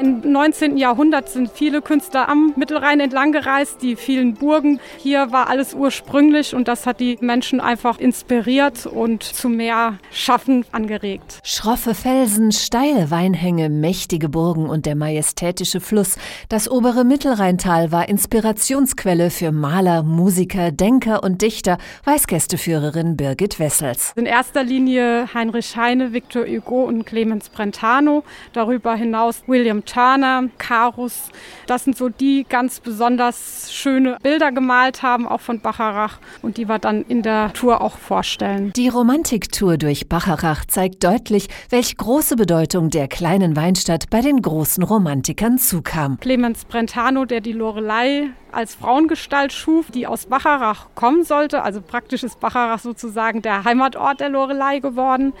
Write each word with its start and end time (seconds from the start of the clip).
Im 0.00 0.20
19. 0.30 0.76
Jahrhundert 0.76 1.28
sind 1.28 1.50
viele 1.50 1.82
Künstler 1.82 2.28
am 2.28 2.52
Mittelrhein 2.54 3.00
entlang 3.00 3.32
gereist, 3.32 3.82
die 3.82 3.96
vielen 3.96 4.34
Burgen. 4.34 4.78
Hier 4.96 5.32
war 5.32 5.48
alles 5.48 5.74
ursprünglich 5.74 6.54
und 6.54 6.68
das 6.68 6.86
hat 6.86 7.00
die 7.00 7.18
Menschen 7.20 7.60
einfach 7.60 7.98
inspiriert 7.98 8.86
und 8.86 9.24
zu 9.24 9.48
mehr 9.48 9.98
Schaffen 10.12 10.64
angeregt. 10.70 11.40
Schroffe 11.42 11.96
Felsen, 11.96 12.52
steile 12.52 13.10
Weinhänge, 13.10 13.70
mächtige 13.70 14.28
Burgen 14.28 14.70
und 14.70 14.86
der 14.86 14.94
majestätische 14.94 15.80
Fluss. 15.80 16.16
Das 16.48 16.70
obere 16.70 17.02
Mittelrheintal 17.02 17.90
war 17.90 18.08
Inspirationsquelle 18.08 19.30
für 19.30 19.50
Maler, 19.50 20.04
Musiker, 20.04 20.70
Denker 20.70 21.24
und 21.24 21.42
Dichter, 21.42 21.76
weiß 22.04 22.28
Gästeführerin 22.28 23.16
Birgit 23.16 23.58
Wessels. 23.58 24.12
In 24.14 24.26
erster 24.26 24.62
Linie 24.62 25.34
Heinrich 25.34 25.76
Heine, 25.76 26.12
Victor 26.12 26.46
Hugo 26.46 26.84
und 26.84 27.04
Clemens 27.04 27.48
Brentano. 27.48 28.22
Darüber 28.52 28.94
hinaus 28.94 29.42
William 29.48 29.84
Turner, 29.88 30.44
Karus. 30.58 31.30
Das 31.66 31.84
sind 31.84 31.96
so 31.96 32.08
die 32.08 32.44
ganz 32.48 32.80
besonders 32.80 33.72
schöne 33.72 34.18
Bilder 34.22 34.52
gemalt 34.52 35.02
haben, 35.02 35.26
auch 35.26 35.40
von 35.40 35.60
Bacharach 35.60 36.18
und 36.42 36.56
die 36.56 36.68
wir 36.68 36.78
dann 36.78 37.02
in 37.02 37.22
der 37.22 37.52
Tour 37.52 37.80
auch 37.80 37.98
vorstellen. 37.98 38.72
Die 38.76 38.88
Romantiktour 38.88 39.78
durch 39.78 40.08
Bacharach 40.08 40.64
zeigt 40.66 41.02
deutlich, 41.04 41.48
welche 41.70 41.96
große 41.96 42.36
Bedeutung 42.36 42.90
der 42.90 43.08
kleinen 43.08 43.56
Weinstadt 43.56 44.10
bei 44.10 44.20
den 44.20 44.42
großen 44.42 44.82
Romantikern 44.82 45.58
zukam. 45.58 46.18
Clemens 46.20 46.64
Brentano, 46.64 47.24
der 47.24 47.40
die 47.40 47.52
Lorelei 47.52 48.30
als 48.52 48.74
Frauengestalt 48.74 49.52
schuf, 49.52 49.90
die 49.90 50.06
aus 50.06 50.26
Bacharach 50.26 50.88
kommen 50.94 51.24
sollte. 51.24 51.62
Also 51.62 51.80
praktisch 51.80 52.22
ist 52.22 52.40
Bacharach 52.40 52.80
sozusagen 52.80 53.42
der 53.42 53.64
Heimatort 53.64 54.20
der 54.20 54.28
Lorelei 54.28 54.78
geworden. 54.78 55.32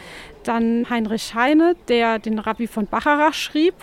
Dann 0.44 0.88
Heinrich 0.90 1.34
Heine, 1.34 1.76
der 1.88 2.18
den 2.18 2.38
Rabbi 2.38 2.66
von 2.66 2.86
Bacharach 2.86 3.34
schrieb 3.34 3.74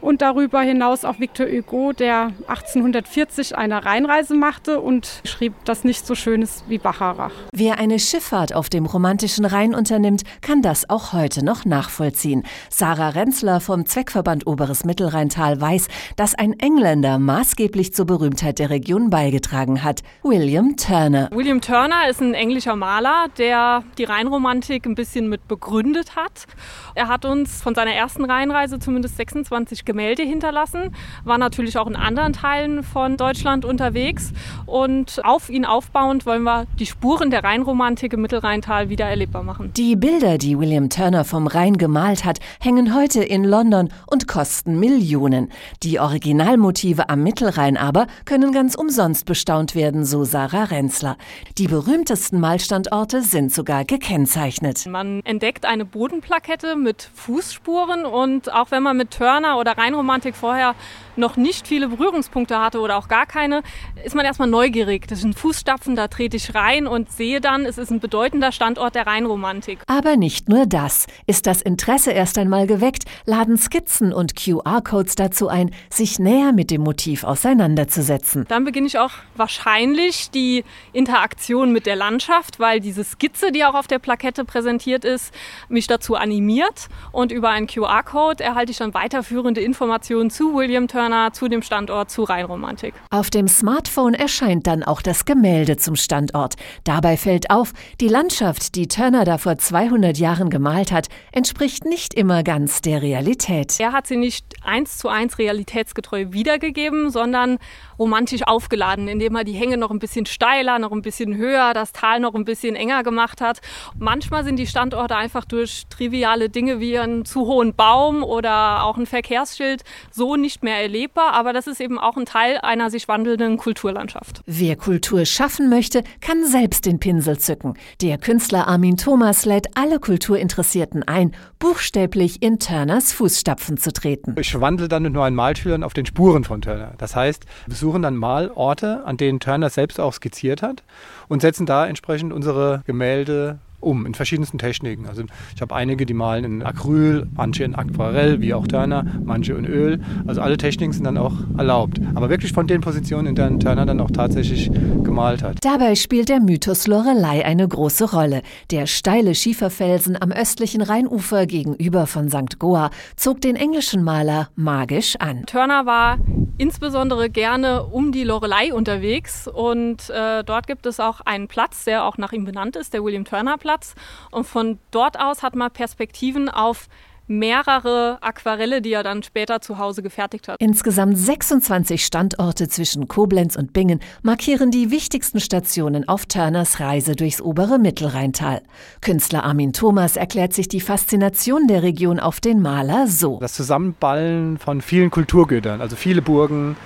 und 0.00 0.22
darüber 0.22 0.60
hinaus 0.60 1.04
auch 1.04 1.18
Victor 1.18 1.46
Hugo, 1.46 1.92
der 1.92 2.32
1840 2.46 3.56
eine 3.56 3.84
Rheinreise 3.84 4.34
machte 4.34 4.80
und 4.80 5.20
schrieb, 5.24 5.52
dass 5.64 5.84
nicht 5.84 6.06
so 6.06 6.14
schön 6.14 6.42
ist 6.42 6.68
wie 6.68 6.78
Bacharach. 6.78 7.32
Wer 7.52 7.78
eine 7.78 7.98
Schifffahrt 7.98 8.54
auf 8.54 8.68
dem 8.68 8.86
romantischen 8.86 9.44
Rhein 9.44 9.74
unternimmt, 9.74 10.22
kann 10.40 10.62
das 10.62 10.88
auch 10.88 11.12
heute 11.12 11.44
noch 11.44 11.64
nachvollziehen. 11.64 12.44
Sarah 12.70 13.10
Renzler 13.10 13.60
vom 13.60 13.86
Zweckverband 13.86 14.46
Oberes 14.46 14.84
Mittelrheintal 14.84 15.60
weiß, 15.60 15.88
dass 16.16 16.34
ein 16.34 16.52
Engländer 16.58 17.18
maßgeblich 17.18 17.92
zur 17.94 18.06
Berühmtheit 18.06 18.58
der 18.58 18.70
Region 18.70 19.10
beigetragen 19.10 19.82
hat, 19.82 20.02
William 20.22 20.76
Turner. 20.76 21.30
William 21.32 21.60
Turner 21.60 22.08
ist 22.08 22.20
ein 22.20 22.34
englischer 22.34 22.76
Maler, 22.76 23.26
der 23.38 23.82
die 23.98 24.04
Rheinromantik 24.04 24.86
ein 24.86 24.94
bisschen 24.94 25.28
mit 25.28 25.48
begründet 25.48 26.05
hat. 26.14 26.46
Er 26.94 27.08
hat 27.08 27.24
uns 27.24 27.62
von 27.62 27.74
seiner 27.74 27.92
ersten 27.92 28.24
Rheinreise 28.24 28.78
zumindest 28.78 29.16
26 29.16 29.84
Gemälde 29.84 30.22
hinterlassen, 30.22 30.94
war 31.24 31.38
natürlich 31.38 31.78
auch 31.78 31.86
in 31.86 31.96
anderen 31.96 32.34
Teilen 32.34 32.84
von 32.84 33.16
Deutschland 33.16 33.64
unterwegs 33.64 34.32
und 34.66 35.24
auf 35.24 35.48
ihn 35.48 35.64
aufbauend 35.64 36.26
wollen 36.26 36.42
wir 36.42 36.66
die 36.78 36.86
Spuren 36.86 37.30
der 37.30 37.42
Rheinromantik 37.42 38.12
im 38.12 38.20
Mittelrheintal 38.20 38.90
wieder 38.90 39.06
erlebbar 39.06 39.42
machen. 39.42 39.72
Die 39.76 39.96
Bilder, 39.96 40.36
die 40.38 40.58
William 40.58 40.90
Turner 40.90 41.24
vom 41.24 41.46
Rhein 41.46 41.78
gemalt 41.78 42.24
hat, 42.24 42.38
hängen 42.60 42.94
heute 42.94 43.22
in 43.22 43.44
London 43.44 43.88
und 44.06 44.28
kosten 44.28 44.78
Millionen. 44.78 45.50
Die 45.82 45.98
Originalmotive 45.98 47.08
am 47.08 47.22
Mittelrhein 47.22 47.76
aber 47.76 48.06
können 48.26 48.52
ganz 48.52 48.74
umsonst 48.74 49.24
bestaunt 49.24 49.74
werden, 49.74 50.04
so 50.04 50.24
Sarah 50.24 50.64
Renzler. 50.64 51.16
Die 51.56 51.68
berühmtesten 51.68 52.40
Malstandorte 52.40 53.22
sind 53.22 53.52
sogar 53.52 53.84
gekennzeichnet. 53.84 54.86
Man 54.86 55.22
entdeckt 55.24 55.64
eine 55.64 55.85
Bodenplakette 55.86 56.76
mit 56.76 57.08
Fußspuren 57.14 58.04
und 58.04 58.52
auch 58.52 58.70
wenn 58.70 58.82
man 58.82 58.96
mit 58.96 59.12
Turner 59.12 59.58
oder 59.58 59.78
Rheinromantik 59.78 60.36
vorher 60.36 60.74
noch 61.16 61.36
nicht 61.36 61.66
viele 61.66 61.88
Berührungspunkte 61.88 62.58
hatte 62.58 62.80
oder 62.80 62.96
auch 62.96 63.08
gar 63.08 63.26
keine, 63.26 63.62
ist 64.04 64.14
man 64.14 64.24
erstmal 64.24 64.48
neugierig. 64.48 65.06
Das 65.08 65.20
sind 65.20 65.38
Fußstapfen, 65.38 65.96
da 65.96 66.08
trete 66.08 66.36
ich 66.36 66.54
rein 66.54 66.86
und 66.86 67.10
sehe 67.10 67.40
dann, 67.40 67.64
es 67.64 67.78
ist 67.78 67.90
ein 67.90 68.00
bedeutender 68.00 68.52
Standort 68.52 68.94
der 68.94 69.06
Rheinromantik. 69.06 69.80
Aber 69.86 70.16
nicht 70.16 70.48
nur 70.48 70.66
das. 70.66 71.06
Ist 71.26 71.46
das 71.46 71.62
Interesse 71.62 72.12
erst 72.12 72.38
einmal 72.38 72.66
geweckt, 72.66 73.04
laden 73.24 73.56
Skizzen 73.56 74.12
und 74.12 74.36
QR-Codes 74.36 75.14
dazu 75.14 75.48
ein, 75.48 75.70
sich 75.90 76.18
näher 76.18 76.52
mit 76.52 76.70
dem 76.70 76.82
Motiv 76.82 77.24
auseinanderzusetzen. 77.24 78.44
Dann 78.48 78.64
beginne 78.64 78.86
ich 78.86 78.98
auch 78.98 79.12
wahrscheinlich 79.34 80.30
die 80.30 80.64
Interaktion 80.92 81.72
mit 81.72 81.86
der 81.86 81.96
Landschaft, 81.96 82.60
weil 82.60 82.80
diese 82.80 83.04
Skizze, 83.04 83.52
die 83.52 83.64
auch 83.64 83.74
auf 83.74 83.86
der 83.86 83.98
Plakette 83.98 84.44
präsentiert 84.44 85.04
ist, 85.04 85.32
mich 85.68 85.86
dazu 85.86 86.14
animiert. 86.14 86.88
Und 87.12 87.32
über 87.32 87.50
einen 87.50 87.66
QR-Code 87.66 88.42
erhalte 88.42 88.72
ich 88.72 88.78
dann 88.78 88.94
weiterführende 88.94 89.60
Informationen 89.60 90.30
zu 90.30 90.54
William 90.54 90.88
Turner, 90.88 91.05
zu 91.32 91.48
dem 91.48 91.62
Standort, 91.62 92.10
zu 92.10 92.24
Rheinromantik. 92.24 92.94
Auf 93.10 93.30
dem 93.30 93.48
Smartphone 93.48 94.14
erscheint 94.14 94.66
dann 94.66 94.82
auch 94.82 95.02
das 95.02 95.24
Gemälde 95.24 95.76
zum 95.76 95.96
Standort. 95.96 96.54
Dabei 96.84 97.16
fällt 97.16 97.50
auf, 97.50 97.72
die 98.00 98.08
Landschaft, 98.08 98.74
die 98.74 98.88
Turner 98.88 99.24
da 99.24 99.38
vor 99.38 99.56
200 99.56 100.18
Jahren 100.18 100.50
gemalt 100.50 100.92
hat, 100.92 101.08
entspricht 101.32 101.84
nicht 101.84 102.14
immer 102.14 102.42
ganz 102.42 102.80
der 102.82 103.02
Realität. 103.02 103.78
Er 103.78 103.92
hat 103.92 104.06
sie 104.06 104.16
nicht 104.16 104.46
eins 104.62 104.98
zu 104.98 105.08
eins 105.08 105.38
realitätsgetreu 105.38 106.26
wiedergegeben, 106.30 107.10
sondern 107.10 107.58
romantisch 107.98 108.42
aufgeladen, 108.46 109.08
indem 109.08 109.36
er 109.36 109.44
die 109.44 109.52
Hänge 109.52 109.76
noch 109.76 109.90
ein 109.90 109.98
bisschen 109.98 110.26
steiler, 110.26 110.78
noch 110.78 110.92
ein 110.92 111.02
bisschen 111.02 111.36
höher, 111.36 111.74
das 111.74 111.92
Tal 111.92 112.20
noch 112.20 112.34
ein 112.34 112.44
bisschen 112.44 112.76
enger 112.76 113.02
gemacht 113.02 113.40
hat. 113.40 113.60
Manchmal 113.98 114.44
sind 114.44 114.58
die 114.58 114.66
Standorte 114.66 115.16
einfach 115.16 115.44
durch 115.44 115.84
triviale 115.88 116.48
Dinge 116.48 116.80
wie 116.80 116.98
einen 116.98 117.24
zu 117.24 117.46
hohen 117.46 117.74
Baum 117.74 118.22
oder 118.22 118.84
auch 118.84 118.96
ein 118.96 119.06
Verkehrsschild 119.06 119.82
so 120.10 120.36
nicht 120.36 120.62
mehr 120.62 120.80
erlebbar, 120.80 121.32
aber 121.32 121.52
das 121.52 121.66
ist 121.66 121.80
eben 121.80 121.98
auch 121.98 122.16
ein 122.16 122.26
Teil 122.26 122.58
einer 122.58 122.90
sich 122.90 123.08
wandelnden 123.08 123.56
Kulturlandschaft. 123.56 124.42
Wer 124.46 124.76
Kultur 124.76 125.24
schaffen 125.24 125.68
möchte, 125.68 126.02
kann 126.20 126.44
selbst 126.44 126.86
den 126.86 127.00
Pinsel 127.00 127.38
zücken. 127.38 127.74
Der 128.00 128.18
Künstler 128.18 128.68
Armin 128.68 128.96
Thomas 128.96 129.44
lädt 129.44 129.76
alle 129.76 129.98
Kulturinteressierten 130.00 131.02
ein, 131.02 131.34
buchstäblich 131.58 132.42
in 132.42 132.58
Turners 132.58 133.12
Fußstapfen 133.12 133.76
zu 133.78 133.92
treten. 133.92 134.34
Ich 134.38 134.58
wandle 134.60 134.88
dann 134.88 135.02
mit 135.02 135.12
neuen 135.12 135.34
Malschülern 135.34 135.82
auf 135.82 135.94
den 135.94 136.06
Spuren 136.06 136.44
von 136.44 136.60
Turner. 136.60 136.94
Das 136.98 137.16
heißt, 137.16 137.44
wir 137.66 137.76
besuchen 137.86 138.02
dann 138.02 138.16
Malorte, 138.16 139.04
an 139.04 139.16
denen 139.16 139.38
Turner 139.38 139.70
selbst 139.70 140.00
auch 140.00 140.12
skizziert 140.12 140.60
hat 140.60 140.82
und 141.28 141.40
setzen 141.40 141.66
da 141.66 141.86
entsprechend 141.86 142.32
unsere 142.32 142.82
Gemälde 142.84 143.60
um 143.78 144.06
in 144.06 144.14
verschiedensten 144.14 144.58
Techniken. 144.58 145.06
Also 145.06 145.22
ich 145.54 145.62
habe 145.62 145.72
einige, 145.72 146.04
die 146.04 146.14
malen 146.14 146.44
in 146.44 146.62
Acryl, 146.64 147.28
manche 147.36 147.62
in 147.62 147.76
Aquarell, 147.76 148.40
wie 148.40 148.54
auch 148.54 148.66
Turner, 148.66 149.04
manche 149.24 149.52
in 149.52 149.66
Öl. 149.66 150.00
Also 150.26 150.40
alle 150.40 150.56
Techniken 150.56 150.92
sind 150.92 151.04
dann 151.04 151.16
auch 151.16 151.34
erlaubt. 151.56 152.00
Aber 152.16 152.28
wirklich 152.28 152.52
von 152.52 152.66
den 152.66 152.80
Positionen, 152.80 153.28
in 153.28 153.34
denen 153.36 153.60
Turner 153.60 153.86
dann 153.86 154.00
auch 154.00 154.10
tatsächlich 154.10 154.68
gemalt 155.04 155.44
hat. 155.44 155.58
Dabei 155.64 155.94
spielt 155.94 156.28
der 156.28 156.40
Mythos 156.40 156.88
Lorelei 156.88 157.44
eine 157.44 157.68
große 157.68 158.10
Rolle. 158.10 158.42
Der 158.72 158.86
steile 158.86 159.36
Schieferfelsen 159.36 160.20
am 160.20 160.32
östlichen 160.32 160.82
Rheinufer 160.82 161.46
gegenüber 161.46 162.08
von 162.08 162.30
St. 162.30 162.58
Goa 162.58 162.90
zog 163.14 163.40
den 163.40 163.54
englischen 163.54 164.02
Maler 164.02 164.48
magisch 164.56 165.14
an. 165.20 165.44
Turner 165.46 165.86
war 165.86 166.18
insbesondere 166.58 167.28
gerne 167.30 167.84
um 167.84 168.12
die 168.12 168.24
Lorelei 168.24 168.72
unterwegs 168.72 169.46
und 169.48 170.08
äh, 170.10 170.42
dort 170.44 170.66
gibt 170.66 170.86
es 170.86 171.00
auch 171.00 171.20
einen 171.20 171.48
Platz, 171.48 171.84
der 171.84 172.04
auch 172.04 172.18
nach 172.18 172.32
ihm 172.32 172.44
benannt 172.44 172.76
ist, 172.76 172.94
der 172.94 173.04
William 173.04 173.24
Turner 173.24 173.58
Platz. 173.58 173.94
Und 174.30 174.46
von 174.46 174.78
dort 174.90 175.18
aus 175.18 175.42
hat 175.42 175.54
man 175.54 175.70
Perspektiven 175.70 176.48
auf 176.48 176.88
mehrere 177.26 178.18
Aquarelle, 178.20 178.82
die 178.82 178.92
er 178.92 179.02
dann 179.02 179.22
später 179.22 179.60
zu 179.60 179.78
Hause 179.78 180.02
gefertigt 180.02 180.48
hat. 180.48 180.56
Insgesamt 180.60 181.18
26 181.18 182.04
Standorte 182.04 182.68
zwischen 182.68 183.08
Koblenz 183.08 183.56
und 183.56 183.72
Bingen 183.72 184.00
markieren 184.22 184.70
die 184.70 184.90
wichtigsten 184.90 185.40
Stationen 185.40 186.08
auf 186.08 186.26
Turners 186.26 186.80
Reise 186.80 187.16
durchs 187.16 187.40
obere 187.40 187.78
Mittelrheintal. 187.78 188.62
Künstler 189.00 189.44
Armin 189.44 189.72
Thomas 189.72 190.16
erklärt 190.16 190.52
sich 190.52 190.68
die 190.68 190.80
Faszination 190.80 191.66
der 191.66 191.82
Region 191.82 192.20
auf 192.20 192.40
den 192.40 192.60
Maler 192.60 193.06
so. 193.06 193.38
Das 193.40 193.54
Zusammenballen 193.54 194.58
von 194.58 194.80
vielen 194.80 195.10
Kulturgütern, 195.10 195.80
also 195.80 195.96
viele 195.96 196.22
Burgen, 196.22 196.76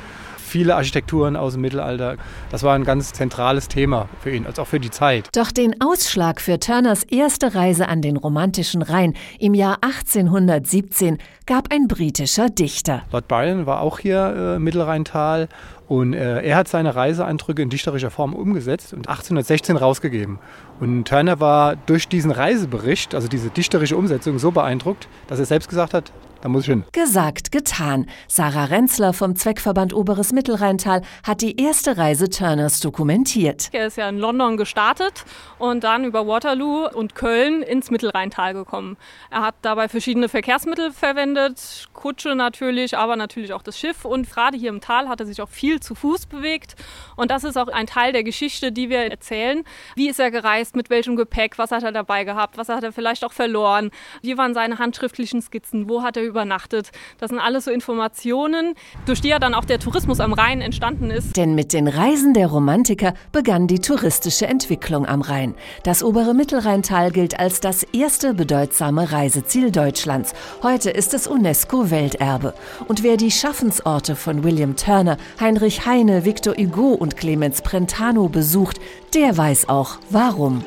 viele 0.50 0.76
Architekturen 0.76 1.36
aus 1.36 1.54
dem 1.54 1.62
Mittelalter. 1.62 2.16
Das 2.50 2.62
war 2.62 2.74
ein 2.74 2.84
ganz 2.84 3.12
zentrales 3.12 3.68
Thema 3.68 4.08
für 4.20 4.30
ihn, 4.30 4.46
als 4.46 4.58
auch 4.58 4.66
für 4.66 4.80
die 4.80 4.90
Zeit. 4.90 5.28
Doch 5.34 5.52
den 5.52 5.80
Ausschlag 5.80 6.40
für 6.40 6.58
Turners 6.58 7.04
erste 7.04 7.54
Reise 7.54 7.88
an 7.88 8.02
den 8.02 8.16
romantischen 8.16 8.82
Rhein 8.82 9.14
im 9.38 9.54
Jahr 9.54 9.78
1817 9.80 11.18
gab 11.46 11.72
ein 11.72 11.88
britischer 11.88 12.50
Dichter. 12.50 13.02
Lord 13.12 13.28
Byron 13.28 13.66
war 13.66 13.80
auch 13.80 13.98
hier 13.98 14.56
äh, 14.56 14.58
Mittelrheintal 14.58 15.48
und 15.88 16.12
äh, 16.12 16.42
er 16.42 16.56
hat 16.56 16.68
seine 16.68 16.94
Reiseeindrücke 16.94 17.62
in 17.62 17.70
dichterischer 17.70 18.10
Form 18.10 18.34
umgesetzt 18.34 18.92
und 18.92 19.08
1816 19.08 19.76
rausgegeben. 19.76 20.38
Und 20.78 21.08
Turner 21.08 21.40
war 21.40 21.74
durch 21.74 22.06
diesen 22.06 22.30
Reisebericht, 22.30 23.14
also 23.14 23.26
diese 23.26 23.50
dichterische 23.50 23.96
Umsetzung, 23.96 24.38
so 24.38 24.52
beeindruckt, 24.52 25.08
dass 25.26 25.38
er 25.40 25.46
selbst 25.46 25.68
gesagt 25.68 25.94
hat, 25.94 26.12
da 26.42 26.48
muss 26.48 26.62
ich 26.62 26.68
hin. 26.68 26.84
Gesagt, 26.92 27.52
getan. 27.52 28.06
Sarah 28.28 28.64
Renzler 28.64 29.12
vom 29.12 29.36
Zweckverband 29.36 29.92
Oberes 29.92 30.32
Mittelrheintal 30.32 31.02
hat 31.22 31.42
die 31.42 31.60
erste 31.60 31.98
Reise 31.98 32.30
Turners 32.30 32.80
dokumentiert. 32.80 33.68
Er 33.72 33.86
ist 33.86 33.96
ja 33.96 34.08
in 34.08 34.18
London 34.18 34.56
gestartet 34.56 35.24
und 35.58 35.84
dann 35.84 36.04
über 36.04 36.26
Waterloo 36.26 36.88
und 36.88 37.14
Köln 37.14 37.62
ins 37.62 37.90
Mittelrheintal 37.90 38.54
gekommen. 38.54 38.96
Er 39.30 39.42
hat 39.42 39.54
dabei 39.62 39.88
verschiedene 39.88 40.28
Verkehrsmittel 40.28 40.92
verwendet, 40.92 41.88
Kutsche 41.92 42.34
natürlich, 42.34 42.96
aber 42.96 43.16
natürlich 43.16 43.52
auch 43.52 43.62
das 43.62 43.78
Schiff. 43.78 44.04
Und 44.04 44.30
gerade 44.30 44.56
hier 44.56 44.70
im 44.70 44.80
Tal 44.80 45.08
hat 45.08 45.20
er 45.20 45.26
sich 45.26 45.42
auch 45.42 45.48
viel 45.48 45.80
zu 45.80 45.94
Fuß 45.94 46.26
bewegt. 46.26 46.76
Und 47.16 47.30
das 47.30 47.44
ist 47.44 47.58
auch 47.58 47.68
ein 47.68 47.86
Teil 47.86 48.12
der 48.12 48.24
Geschichte, 48.24 48.72
die 48.72 48.88
wir 48.88 49.00
erzählen. 49.00 49.64
Wie 49.94 50.08
ist 50.08 50.18
er 50.18 50.30
gereist, 50.30 50.76
mit 50.76 50.88
welchem 50.88 51.16
Gepäck, 51.16 51.58
was 51.58 51.70
hat 51.70 51.82
er 51.82 51.92
dabei 51.92 52.24
gehabt, 52.24 52.56
was 52.56 52.68
hat 52.68 52.82
er 52.82 52.92
vielleicht 52.92 53.24
auch 53.24 53.32
verloren, 53.32 53.90
wie 54.22 54.38
waren 54.38 54.54
seine 54.54 54.78
handschriftlichen 54.78 55.42
Skizzen, 55.42 55.88
wo 55.88 56.02
hat 56.02 56.16
er 56.16 56.29
übernachtet. 56.30 56.90
Das 57.18 57.28
sind 57.28 57.38
alles 57.38 57.66
so 57.66 57.70
Informationen, 57.70 58.74
durch 59.04 59.20
die 59.20 59.28
ja 59.28 59.38
dann 59.38 59.52
auch 59.52 59.66
der 59.66 59.78
Tourismus 59.78 60.20
am 60.20 60.32
Rhein 60.32 60.62
entstanden 60.62 61.10
ist. 61.10 61.36
Denn 61.36 61.54
mit 61.54 61.72
den 61.74 61.88
Reisen 61.88 62.32
der 62.32 62.46
Romantiker 62.46 63.14
begann 63.32 63.66
die 63.66 63.80
touristische 63.80 64.46
Entwicklung 64.46 65.06
am 65.06 65.20
Rhein. 65.20 65.54
Das 65.82 66.02
obere 66.02 66.32
Mittelrheintal 66.32 67.10
gilt 67.10 67.38
als 67.38 67.60
das 67.60 67.82
erste 67.82 68.32
bedeutsame 68.32 69.12
Reiseziel 69.12 69.70
Deutschlands. 69.70 70.32
Heute 70.62 70.90
ist 70.90 71.12
es 71.12 71.26
UNESCO-Welterbe. 71.26 72.54
Und 72.88 73.02
wer 73.02 73.16
die 73.16 73.30
Schaffensorte 73.30 74.16
von 74.16 74.44
William 74.44 74.76
Turner, 74.76 75.18
Heinrich 75.40 75.84
Heine, 75.84 76.24
Victor 76.24 76.54
Hugo 76.54 76.94
und 76.94 77.16
Clemens 77.16 77.62
Brentano 77.62 78.28
besucht, 78.28 78.80
der 79.14 79.36
weiß 79.36 79.68
auch 79.68 79.98
warum. 80.08 80.64